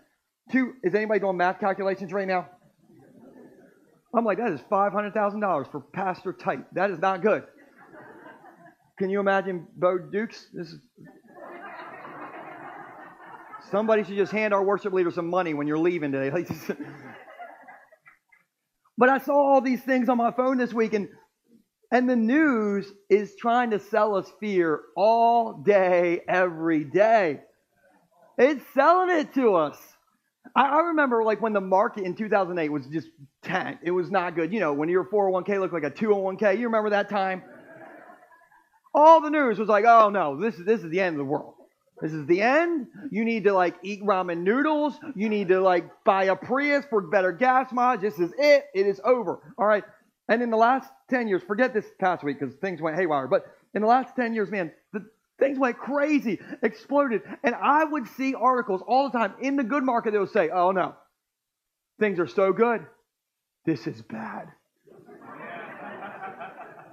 [0.51, 2.47] Two, is anybody doing math calculations right now?
[4.15, 6.73] I'm like, that is $500,000 for Pastor Tight.
[6.73, 7.43] That is not good.
[8.97, 10.47] Can you imagine Bo Dukes?
[10.53, 10.79] This is...
[13.71, 16.29] Somebody should just hand our worship leader some money when you're leaving today.
[18.97, 21.09] but I saw all these things on my phone this week, and
[21.95, 27.39] and the news is trying to sell us fear all day, every day.
[28.37, 29.77] It's selling it to us.
[30.53, 33.07] I, remember like when the market in 2008 was just
[33.43, 33.83] tanked.
[33.85, 34.51] It was not good.
[34.51, 36.59] You know, when your 401k looked like a 201k.
[36.59, 37.43] You remember that time?
[38.93, 41.23] All the news was like, oh no, this is this is the end of the
[41.23, 41.53] world.
[42.01, 42.87] This is the end.
[43.09, 44.95] You need to like eat ramen noodles.
[45.15, 48.01] You need to like buy a Prius for better gas mileage.
[48.01, 48.65] This is it.
[48.73, 49.39] It is over.
[49.57, 49.85] All right.
[50.27, 53.45] And in the last 10 years, forget this past week because things went haywire, but
[53.73, 55.05] in the last 10 years, man, the
[55.39, 57.21] things went crazy, exploded.
[57.43, 60.49] And I would see articles all the time in the good market that would say,
[60.49, 60.95] oh no,
[61.99, 62.85] things are so good.
[63.65, 64.47] This is bad.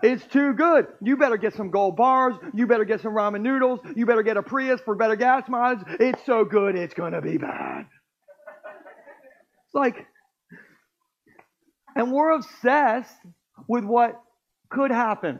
[0.02, 0.88] It's too good.
[1.00, 2.34] You better get some gold bars.
[2.52, 3.78] You better get some ramen noodles.
[3.94, 5.86] You better get a Prius for better gas mileage.
[6.00, 7.86] It's so good, it's going to be bad.
[9.66, 10.06] It's like,
[11.94, 13.14] and we're obsessed
[13.68, 14.20] with what
[14.70, 15.38] could happen.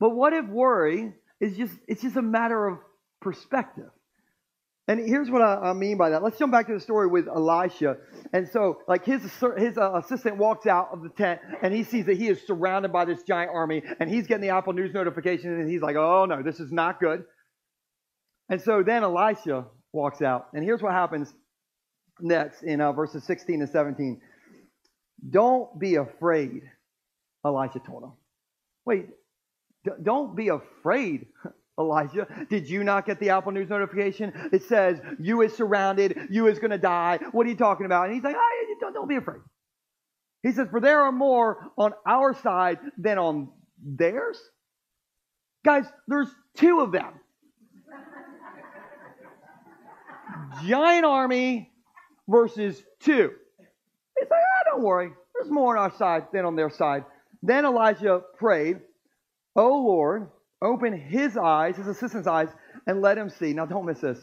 [0.00, 2.78] But what if worry is just, it's just a matter of
[3.20, 3.90] perspective?
[4.88, 6.24] And here's what I, I, mean by that.
[6.24, 7.98] Let's jump back to the story with Elisha.
[8.32, 9.22] And so, like his
[9.56, 12.92] his uh, assistant walks out of the tent and he sees that he is surrounded
[12.92, 16.24] by this giant army, and he's getting the Apple News notification, and he's like, "Oh
[16.24, 17.22] no, this is not good."
[18.48, 21.32] And so then Elisha walks out, and here's what happens
[22.20, 24.20] next in uh, verses 16 and 17.
[25.28, 26.62] Don't be afraid,
[27.46, 28.12] Elijah told him.
[28.84, 29.06] Wait,
[30.02, 31.26] don't be afraid,
[31.78, 34.32] Elijah, did you not get the Apple News notification?
[34.52, 37.18] It says, you is surrounded, you is going to die.
[37.32, 38.06] What are you talking about?
[38.06, 39.40] And he's like, oh, don't, don't be afraid.
[40.42, 43.48] He says, for there are more on our side than on
[43.82, 44.38] theirs.
[45.64, 47.14] Guys, there's two of them.
[50.66, 51.70] Giant army
[52.28, 53.30] versus two.
[54.22, 55.10] He's like, ah, don't worry.
[55.34, 57.04] There's more on our side than on their side.
[57.42, 58.78] Then Elijah prayed,
[59.56, 60.28] Oh Lord,
[60.62, 62.48] open his eyes, his assistant's eyes,
[62.86, 63.52] and let him see.
[63.52, 64.18] Now, don't miss this.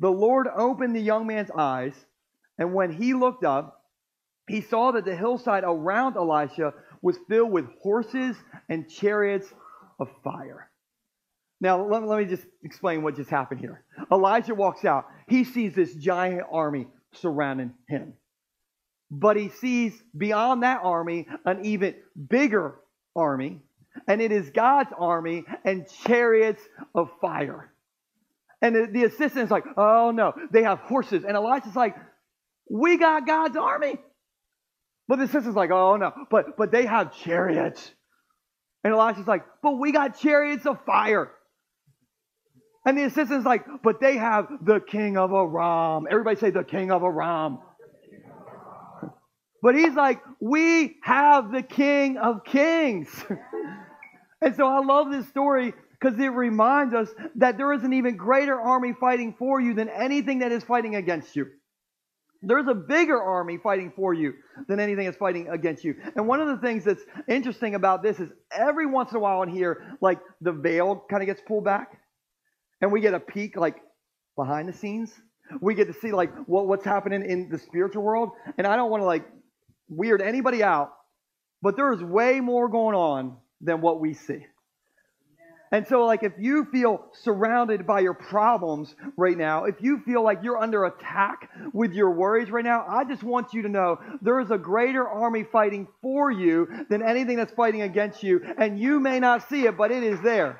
[0.00, 1.94] The Lord opened the young man's eyes,
[2.58, 3.84] and when he looked up,
[4.48, 8.36] he saw that the hillside around Elisha was filled with horses
[8.68, 9.46] and chariots
[10.00, 10.70] of fire.
[11.60, 13.84] Now, let, let me just explain what just happened here.
[14.10, 15.06] Elijah walks out.
[15.28, 18.14] He sees this giant army surrounding him.
[19.10, 21.96] But he sees beyond that army an even
[22.28, 22.76] bigger
[23.16, 23.62] army
[24.06, 26.62] and it is God's army and chariots
[26.94, 27.72] of fire.
[28.62, 31.24] And the, the assistant's like, oh no, they have horses.
[31.26, 31.96] And Elijah's like,
[32.68, 33.98] we got God's army.
[35.08, 37.90] But the assistant's like, oh no, but but they have chariots.
[38.84, 41.30] And Elijah's like, but we got chariots of fire.
[42.86, 46.06] And the assistant's like, but they have the king of Aram.
[46.10, 47.58] Everybody say the king of Aram.
[49.62, 53.08] But he's like, we have the king of kings.
[54.42, 58.16] And so I love this story because it reminds us that there is an even
[58.16, 61.46] greater army fighting for you than anything that is fighting against you.
[62.42, 64.32] There's a bigger army fighting for you
[64.66, 65.94] than anything that's fighting against you.
[66.16, 69.42] And one of the things that's interesting about this is every once in a while
[69.42, 72.00] in here, like the veil kind of gets pulled back
[72.80, 73.76] and we get a peek like
[74.36, 75.12] behind the scenes.
[75.60, 78.30] We get to see like what, what's happening in the spiritual world.
[78.56, 79.26] And I don't want to like
[79.90, 80.92] weird anybody out,
[81.60, 84.46] but there is way more going on than what we see.
[85.72, 90.20] And so, like, if you feel surrounded by your problems right now, if you feel
[90.22, 93.98] like you're under attack with your worries right now, I just want you to know
[94.20, 98.40] there is a greater army fighting for you than anything that's fighting against you.
[98.58, 100.58] And you may not see it, but it is there.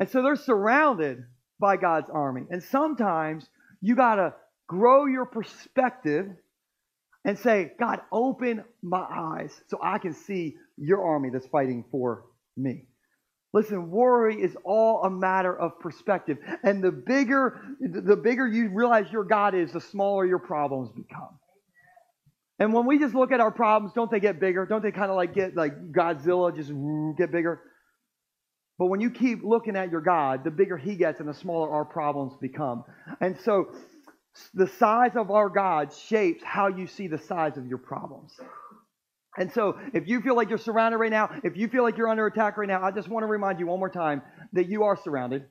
[0.00, 1.24] And so they're surrounded
[1.60, 2.42] by God's army.
[2.50, 3.48] And sometimes
[3.80, 4.34] you got to
[4.66, 6.26] grow your perspective
[7.24, 12.24] and say, God, open my eyes so I can see your army that's fighting for
[12.56, 12.86] me.
[13.52, 16.38] Listen, worry is all a matter of perspective.
[16.64, 21.38] And the bigger, the bigger you realize your God is, the smaller your problems become.
[22.58, 24.66] And when we just look at our problems, don't they get bigger?
[24.66, 26.72] Don't they kind of like get like Godzilla, just
[27.16, 27.60] get bigger?
[28.78, 31.70] But when you keep looking at your God, the bigger he gets and the smaller
[31.70, 32.84] our problems become.
[33.20, 33.72] And so
[34.52, 38.32] the size of our God shapes how you see the size of your problems.
[39.36, 42.08] And so, if you feel like you're surrounded right now, if you feel like you're
[42.08, 44.84] under attack right now, I just want to remind you one more time that you
[44.84, 45.46] are surrounded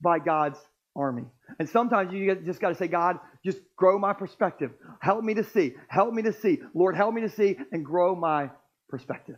[0.00, 0.58] by God's
[0.94, 1.24] army.
[1.58, 4.72] And sometimes you just got to say, God, just grow my perspective.
[5.00, 5.74] Help me to see.
[5.88, 6.58] Help me to see.
[6.74, 8.50] Lord, help me to see and grow my
[8.88, 9.36] perspective.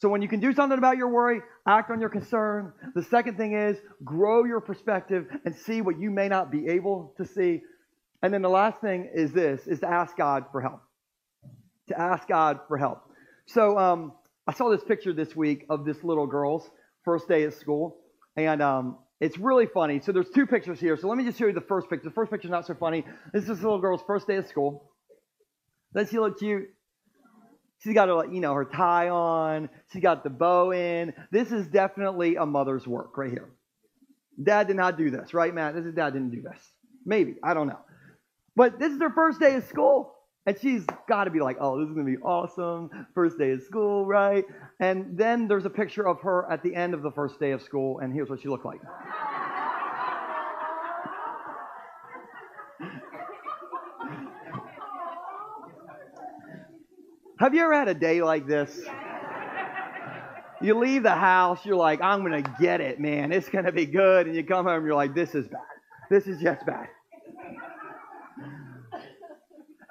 [0.00, 2.72] So when you can do something about your worry, act on your concern.
[2.94, 7.14] The second thing is grow your perspective and see what you may not be able
[7.16, 7.62] to see.
[8.26, 10.80] And then the last thing is this, is to ask God for help.
[11.90, 13.08] To ask God for help.
[13.46, 14.14] So um,
[14.48, 16.68] I saw this picture this week of this little girl's
[17.04, 17.98] first day at school.
[18.36, 20.00] And um, it's really funny.
[20.00, 20.96] So there's two pictures here.
[20.96, 22.08] So let me just show you the first picture.
[22.08, 23.04] The first picture's not so funny.
[23.32, 24.90] This is this little girl's first day of school.
[25.94, 26.66] Doesn't she look cute?
[27.84, 29.68] She's got her, you know, her tie on.
[29.92, 31.14] She's got the bow in.
[31.30, 33.50] This is definitely a mother's work right here.
[34.42, 35.76] Dad did not do this, right, Matt?
[35.76, 36.58] This is dad didn't do this.
[37.04, 37.78] Maybe I don't know.
[38.56, 40.14] But this is her first day of school.
[40.46, 42.88] And she's got to be like, oh, this is going to be awesome.
[43.14, 44.44] First day of school, right?
[44.78, 47.60] And then there's a picture of her at the end of the first day of
[47.62, 48.80] school, and here's what she looked like.
[57.40, 58.80] Have you ever had a day like this?
[60.62, 63.32] You leave the house, you're like, I'm going to get it, man.
[63.32, 64.26] It's going to be good.
[64.26, 65.60] And you come home, you're like, this is bad.
[66.08, 66.86] This is just bad.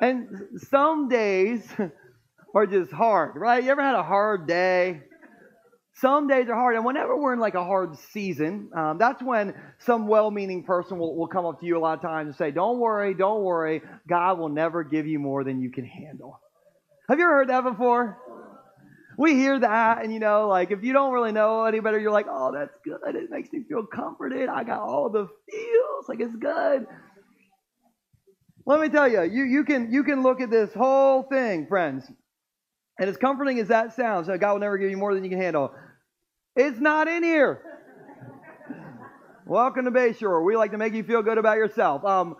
[0.06, 1.68] And some days
[2.56, 3.64] are just hard, right?
[3.64, 5.02] You ever had a hard day?
[5.96, 6.76] Some days are hard.
[6.76, 11.00] And whenever we're in like a hard season, um, that's when some well meaning person
[11.00, 13.42] will, will come up to you a lot of times and say, Don't worry, don't
[13.42, 13.82] worry.
[14.08, 16.40] God will never give you more than you can handle.
[17.10, 18.20] Have you ever heard that before?
[19.18, 22.12] We hear that, and you know, like if you don't really know any better, you're
[22.12, 23.16] like, Oh, that's good.
[23.16, 24.50] It makes me feel comforted.
[24.50, 26.10] I got all the feels.
[26.10, 26.86] Like it's good.
[28.68, 32.10] Let me tell you, you, you, can, you can look at this whole thing, friends,
[33.00, 35.40] and as comforting as that sounds, God will never give you more than you can
[35.40, 35.72] handle.
[36.56, 37.62] It's not in here.
[39.46, 40.44] Welcome to Bayshore.
[40.44, 42.04] We like to make you feel good about yourself.
[42.04, 42.36] Um,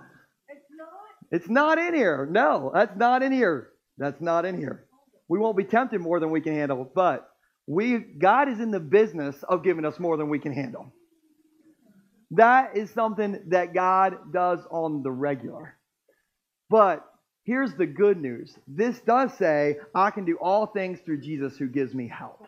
[0.50, 0.90] it's not.
[1.32, 2.28] It's not in here.
[2.32, 3.70] No, that's not in here.
[4.00, 4.86] That's not in here.
[5.28, 7.30] We won't be tempted more than we can handle, but
[7.68, 10.92] we God is in the business of giving us more than we can handle.
[12.32, 15.78] That is something that God does on the regular.
[16.70, 17.06] But
[17.44, 21.68] here's the good news this does say, I can do all things through Jesus who
[21.68, 22.48] gives me help.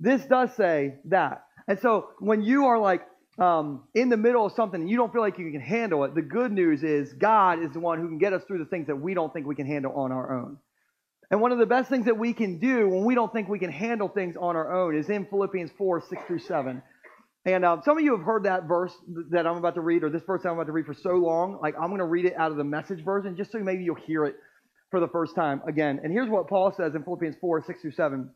[0.00, 1.44] This does say that.
[1.66, 3.02] And so when you are like
[3.38, 6.14] um, in the middle of something and you don't feel like you can handle it,
[6.14, 8.86] the good news is God is the one who can get us through the things
[8.86, 10.58] that we don't think we can handle on our own.
[11.30, 13.58] And one of the best things that we can do when we don't think we
[13.58, 16.82] can handle things on our own is in Philippians 4 6 through 7.
[17.44, 18.92] And uh, some of you have heard that verse
[19.30, 21.58] that I'm about to read, or this verse I'm about to read for so long.
[21.62, 23.94] Like, I'm going to read it out of the message version just so maybe you'll
[23.94, 24.36] hear it
[24.90, 26.00] for the first time again.
[26.02, 28.30] And here's what Paul says in Philippians 4 6 through 7.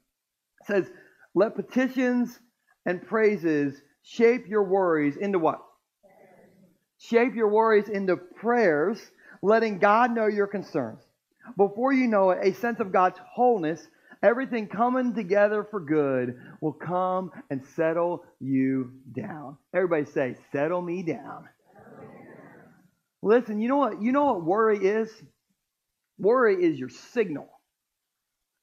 [0.60, 0.90] It says,
[1.34, 2.38] Let petitions
[2.86, 5.60] and praises shape your worries into what?
[6.98, 9.00] Shape your worries into prayers,
[9.42, 11.02] letting God know your concerns.
[11.56, 13.86] Before you know it, a sense of God's wholeness
[14.22, 19.56] everything coming together for good will come and settle you down.
[19.74, 21.48] Everybody say, settle me down.
[23.22, 24.02] Listen, you know what?
[24.02, 25.11] You know what worry is?
[26.18, 27.48] Worry is your signal.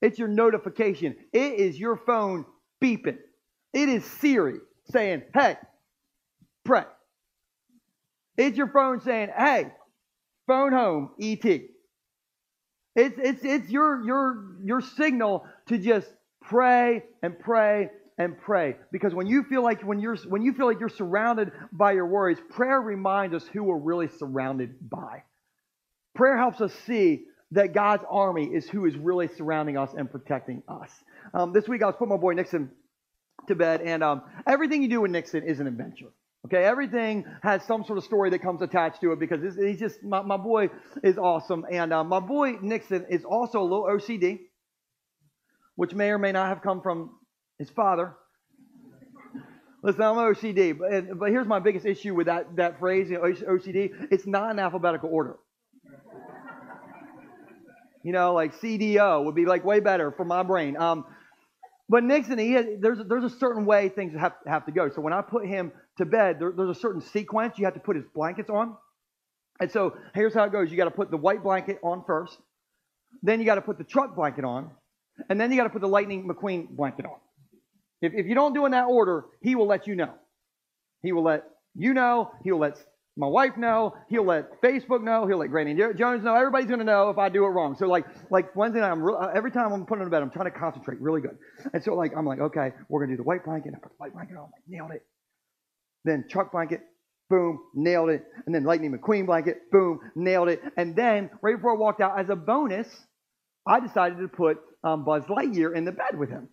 [0.02, 1.16] It's your notification.
[1.34, 2.46] It is your phone
[2.84, 3.18] beeping.
[3.74, 4.60] It is Siri
[4.92, 5.58] saying, hey,
[6.64, 6.86] pray.
[8.38, 9.68] It's your phone saying, hey,
[10.48, 11.46] phone home, ET.
[13.00, 16.08] It's, it's, it's your, your, your signal to just
[16.42, 18.76] pray and pray and pray.
[18.92, 22.06] Because when you feel like when you're when you feel like you're surrounded by your
[22.06, 25.24] worries, prayer reminds us who we're really surrounded by.
[26.16, 30.62] Prayer helps us see that God's army is who is really surrounding us and protecting
[30.68, 30.92] us.
[31.34, 32.72] Um, this week I was putting my boy Nixon
[33.48, 36.12] to bed, and um, everything you do with Nixon is an adventure.
[36.46, 40.02] Okay, everything has some sort of story that comes attached to it because he's just,
[40.02, 40.70] my, my boy
[41.04, 41.66] is awesome.
[41.70, 44.40] And uh, my boy Nixon is also a little OCD,
[45.76, 47.12] which may or may not have come from
[47.58, 48.16] his father.
[49.84, 53.24] Listen, I'm OCD, but, but here's my biggest issue with that, that phrase, you know,
[53.24, 53.92] OCD.
[54.12, 55.38] It's not in alphabetical order.
[58.04, 60.78] You know, like CDO would be like way better for my brain.
[60.78, 61.06] Um,
[61.90, 64.90] but Nixon, he has, there's, there's a certain way things have, have to go.
[64.90, 67.58] So when I put him to bed, there, there's a certain sequence.
[67.58, 68.76] You have to put his blankets on.
[69.60, 72.38] And so here's how it goes you got to put the white blanket on first,
[73.22, 74.72] then you got to put the truck blanket on,
[75.30, 77.18] and then you got to put the Lightning McQueen blanket on.
[78.02, 80.14] If, if you don't do in that order, he will let you know.
[81.04, 81.44] He will let
[81.76, 82.32] you know.
[82.44, 82.78] He will let
[83.18, 83.96] my wife know.
[84.10, 85.28] He'll let Facebook know.
[85.28, 86.36] He'll let Granny Jones know.
[86.36, 87.76] Everybody's going to know if I do it wrong.
[87.78, 90.50] So like like Wednesday night, I'm re- every time I'm putting on bed, I'm trying
[90.50, 91.38] to concentrate really good.
[91.74, 93.74] And so like I'm like, okay, we're going to do the white blanket.
[93.76, 94.44] I put the white blanket on.
[94.44, 95.06] Like, nailed it.
[96.10, 96.82] Then truck blanket,
[97.30, 98.26] boom, nailed it.
[98.46, 100.62] And then Lightning McQueen blanket, boom, nailed it.
[100.78, 102.88] And then right before I walked out, as a bonus,
[103.68, 106.50] I decided to put um, Buzz Lightyear in the bed with him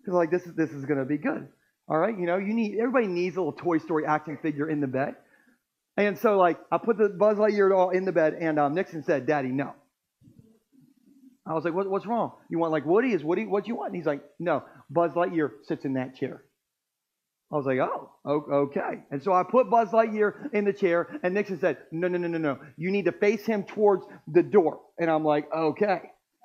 [0.00, 1.48] because like this is this is to be good.
[1.88, 4.80] All right, you know, you need everybody needs a little Toy Story action figure in
[4.80, 5.14] the bed.
[5.98, 9.02] And so, like, I put the Buzz Lightyear doll in the bed, and um, Nixon
[9.02, 9.74] said, Daddy, no.
[11.44, 12.34] I was like, what, what's wrong?
[12.48, 13.12] You want, like, Woody?
[13.12, 13.88] Is Woody what do you want?
[13.88, 16.44] And he's like, no, Buzz Lightyear sits in that chair.
[17.50, 19.02] I was like, oh, okay.
[19.10, 22.28] And so I put Buzz Lightyear in the chair, and Nixon said, no, no, no,
[22.28, 22.58] no, no.
[22.76, 24.80] You need to face him towards the door.
[24.98, 26.02] And I'm like, okay.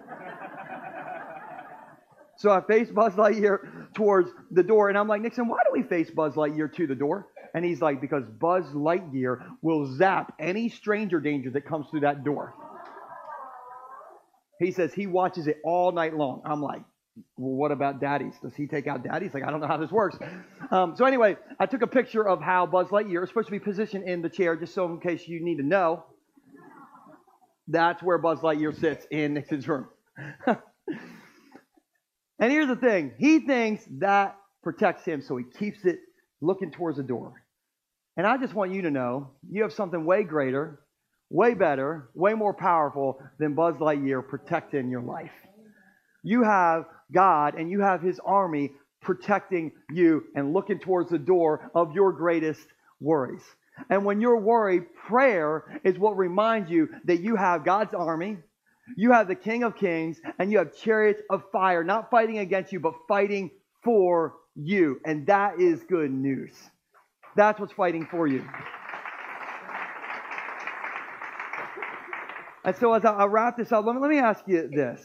[2.37, 5.83] so I faced Buzz Lightyear towards the door, and I'm like, Nixon, why do we
[5.83, 7.27] face Buzz Lightyear to the door?
[7.53, 12.23] And he's like, because Buzz Lightyear will zap any stranger danger that comes through that
[12.23, 12.55] door.
[14.59, 16.41] He says he watches it all night long.
[16.45, 16.81] I'm like,
[17.37, 18.33] well, what about daddies?
[18.41, 19.33] Does he take out daddies?
[19.33, 20.17] Like, I don't know how this works.
[20.71, 23.59] Um, so anyway, I took a picture of how Buzz Lightyear is supposed to be
[23.59, 26.05] positioned in the chair, just so in case you need to know.
[27.67, 29.87] That's where Buzz Lightyear sits in Nixon's room.
[30.47, 30.57] and
[32.39, 35.99] here's the thing: he thinks that protects him, so he keeps it
[36.41, 37.33] looking towards the door.
[38.17, 40.81] And I just want you to know, you have something way greater,
[41.29, 45.31] way better, way more powerful than Buzz Lightyear protecting your life.
[46.23, 51.71] You have God and you have His army protecting you and looking towards the door
[51.73, 52.67] of your greatest
[52.99, 53.43] worries.
[53.89, 58.37] And when you're worried, prayer is what reminds you that you have God's army,
[58.95, 62.71] you have the King of Kings, and you have chariots of fire, not fighting against
[62.71, 63.49] you, but fighting
[63.83, 64.99] for you.
[65.05, 66.53] And that is good news.
[67.35, 68.45] That's what's fighting for you.
[72.63, 75.01] And so, as I wrap this up, let me, let me ask you this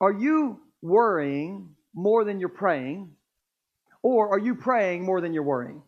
[0.00, 3.10] Are you worrying more than you're praying?
[4.02, 5.82] Or are you praying more than you're worrying?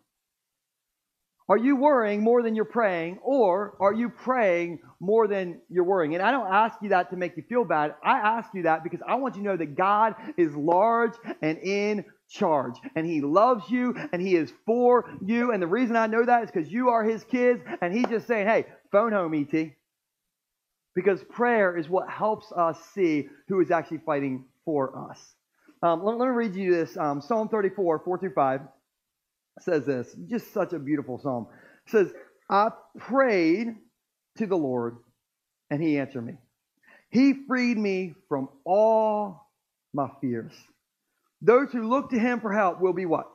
[1.49, 3.19] Are you worrying more than you're praying?
[3.23, 6.15] Or are you praying more than you're worrying?
[6.15, 7.95] And I don't ask you that to make you feel bad.
[8.03, 11.59] I ask you that because I want you to know that God is large and
[11.59, 12.75] in charge.
[12.97, 15.53] And He loves you and He is for you.
[15.53, 18.27] And the reason I know that is because you are His kids and He's just
[18.27, 19.75] saying, hey, phone home, E.T.
[20.97, 25.35] Because prayer is what helps us see who is actually fighting for us.
[25.83, 28.61] Um, let, let, me read you this um, Psalm 34, 4 through 5
[29.61, 30.17] says this.
[30.29, 31.47] Just such a beautiful psalm.
[31.87, 32.13] It says,
[32.51, 33.77] I prayed
[34.39, 34.97] to the Lord,
[35.71, 36.35] and he answered me.
[37.11, 39.49] He freed me from all
[39.93, 40.53] my fears.
[41.41, 43.31] Those who look to him for help will be what?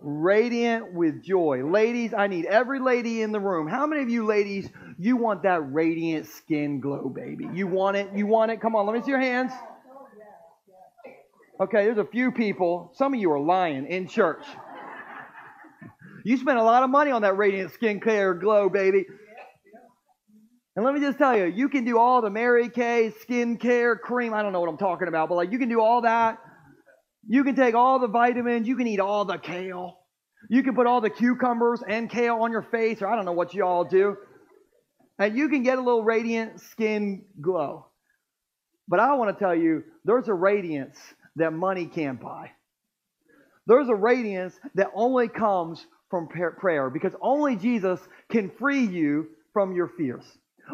[0.00, 1.64] Radiant with joy.
[1.64, 3.66] Ladies, I need every lady in the room.
[3.66, 4.68] How many of you ladies,
[4.98, 7.48] you want that radiant skin glow, baby?
[7.52, 8.10] You want it?
[8.14, 8.60] You want it?
[8.60, 9.52] Come on, let me see your hands.
[11.60, 12.90] Okay, there's a few people.
[12.94, 14.44] Some of you are lying in church.
[16.24, 19.04] You spent a lot of money on that radiant skincare glow, baby.
[20.74, 24.34] And let me just tell you, you can do all the Mary Kay skincare cream.
[24.34, 26.38] I don't know what I'm talking about, but like you can do all that.
[27.28, 28.66] You can take all the vitamins.
[28.66, 29.98] You can eat all the kale.
[30.50, 33.32] You can put all the cucumbers and kale on your face, or I don't know
[33.32, 34.16] what you all do.
[35.18, 37.86] And you can get a little radiant skin glow.
[38.88, 40.98] But I want to tell you, there's a radiance
[41.36, 42.50] that money can't buy.
[43.66, 48.00] There's a radiance that only comes from prayer because only Jesus
[48.30, 50.24] can free you from your fears.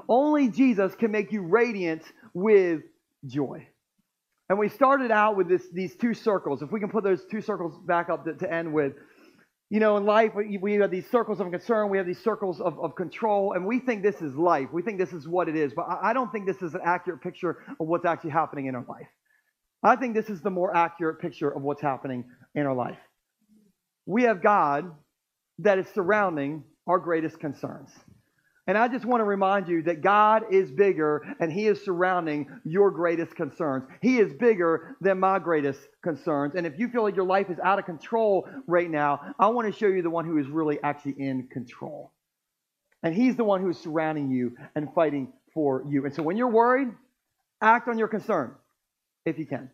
[0.08, 2.02] Only Jesus can make you radiant
[2.34, 2.82] with
[3.26, 3.66] joy.
[4.48, 6.62] And we started out with this, these two circles.
[6.62, 8.94] If we can put those two circles back up to, to end with,
[9.70, 12.76] you know, in life, we, have these circles of concern, we have these circles of,
[12.80, 14.68] of control, and we think this is life.
[14.72, 15.72] We think this is what it is.
[15.74, 18.74] But I, I don't think this is an accurate picture of what's actually happening in
[18.74, 19.06] our life.
[19.84, 22.24] I think this is the more accurate picture of what's happening
[22.56, 22.98] in our life.
[24.06, 24.90] We have God
[25.60, 27.90] that is surrounding our greatest concerns.
[28.66, 32.48] And I just want to remind you that God is bigger and He is surrounding
[32.64, 33.84] your greatest concerns.
[34.00, 36.54] He is bigger than my greatest concerns.
[36.54, 39.72] And if you feel like your life is out of control right now, I want
[39.72, 42.12] to show you the one who is really actually in control.
[43.02, 46.04] And He's the one who is surrounding you and fighting for you.
[46.04, 46.88] And so when you're worried,
[47.60, 48.54] act on your concern
[49.24, 49.70] if you can.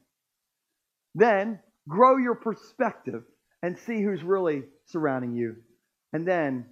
[1.15, 3.25] Then grow your perspective
[3.63, 5.57] and see who's really surrounding you.
[6.13, 6.67] And then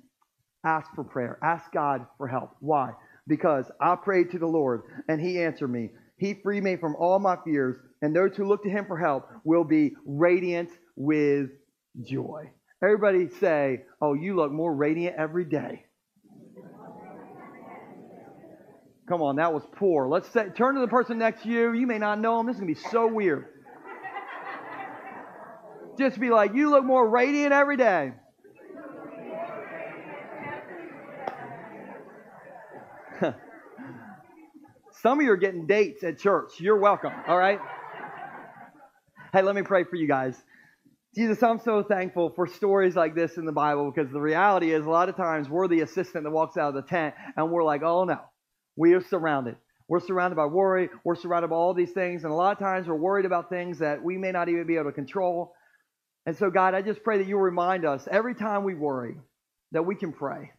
[0.65, 1.39] ask for prayer.
[1.43, 2.57] Ask God for help.
[2.61, 2.93] Why?
[3.27, 5.91] Because I prayed to the Lord and He answered me.
[6.17, 9.29] He freed me from all my fears, and those who look to Him for help
[9.45, 11.51] will be radiant with
[12.03, 12.51] joy.
[12.83, 15.85] Everybody say, Oh, you look more radiant every day.
[19.09, 20.09] Come on, that was poor.
[20.09, 21.73] Let's say, turn to the person next to you.
[21.73, 22.47] You may not know him.
[22.47, 23.47] This is going to be so weird.
[25.99, 28.13] Just be like, you look more radiant every day.
[35.05, 36.59] Some of you are getting dates at church.
[36.59, 37.61] You're welcome, all right?
[39.35, 40.35] Hey, let me pray for you guys.
[41.15, 44.87] Jesus, I'm so thankful for stories like this in the Bible because the reality is
[44.87, 47.65] a lot of times we're the assistant that walks out of the tent and we're
[47.65, 48.19] like, oh no,
[48.77, 49.57] we are surrounded.
[49.89, 50.89] We're surrounded by worry.
[51.05, 52.25] We're surrounded by all these things.
[52.25, 54.77] And a lot of times we're worried about things that we may not even be
[54.77, 55.53] able to control.
[56.25, 59.17] And so, God, I just pray that you'll remind us every time we worry
[59.73, 60.53] that we can pray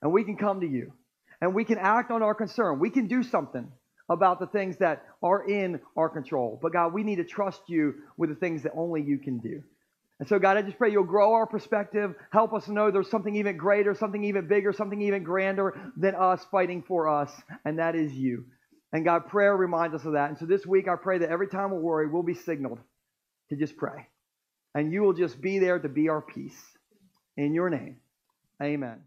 [0.00, 0.92] and we can come to you
[1.40, 2.78] and we can act on our concern.
[2.78, 3.72] We can do something
[4.08, 6.58] about the things that are in our control.
[6.60, 9.62] But God, we need to trust you with the things that only you can do.
[10.20, 12.14] And so, God, I just pray you'll grow our perspective.
[12.32, 16.44] Help us know there's something even greater, something even bigger, something even grander than us
[16.50, 17.30] fighting for us,
[17.64, 18.46] and that is you.
[18.92, 20.30] And God, prayer reminds us of that.
[20.30, 22.80] And so this week, I pray that every time we worry, we'll be signaled
[23.50, 24.08] to just pray.
[24.74, 26.58] And you will just be there to be our peace.
[27.36, 27.98] In your name,
[28.60, 28.98] amen.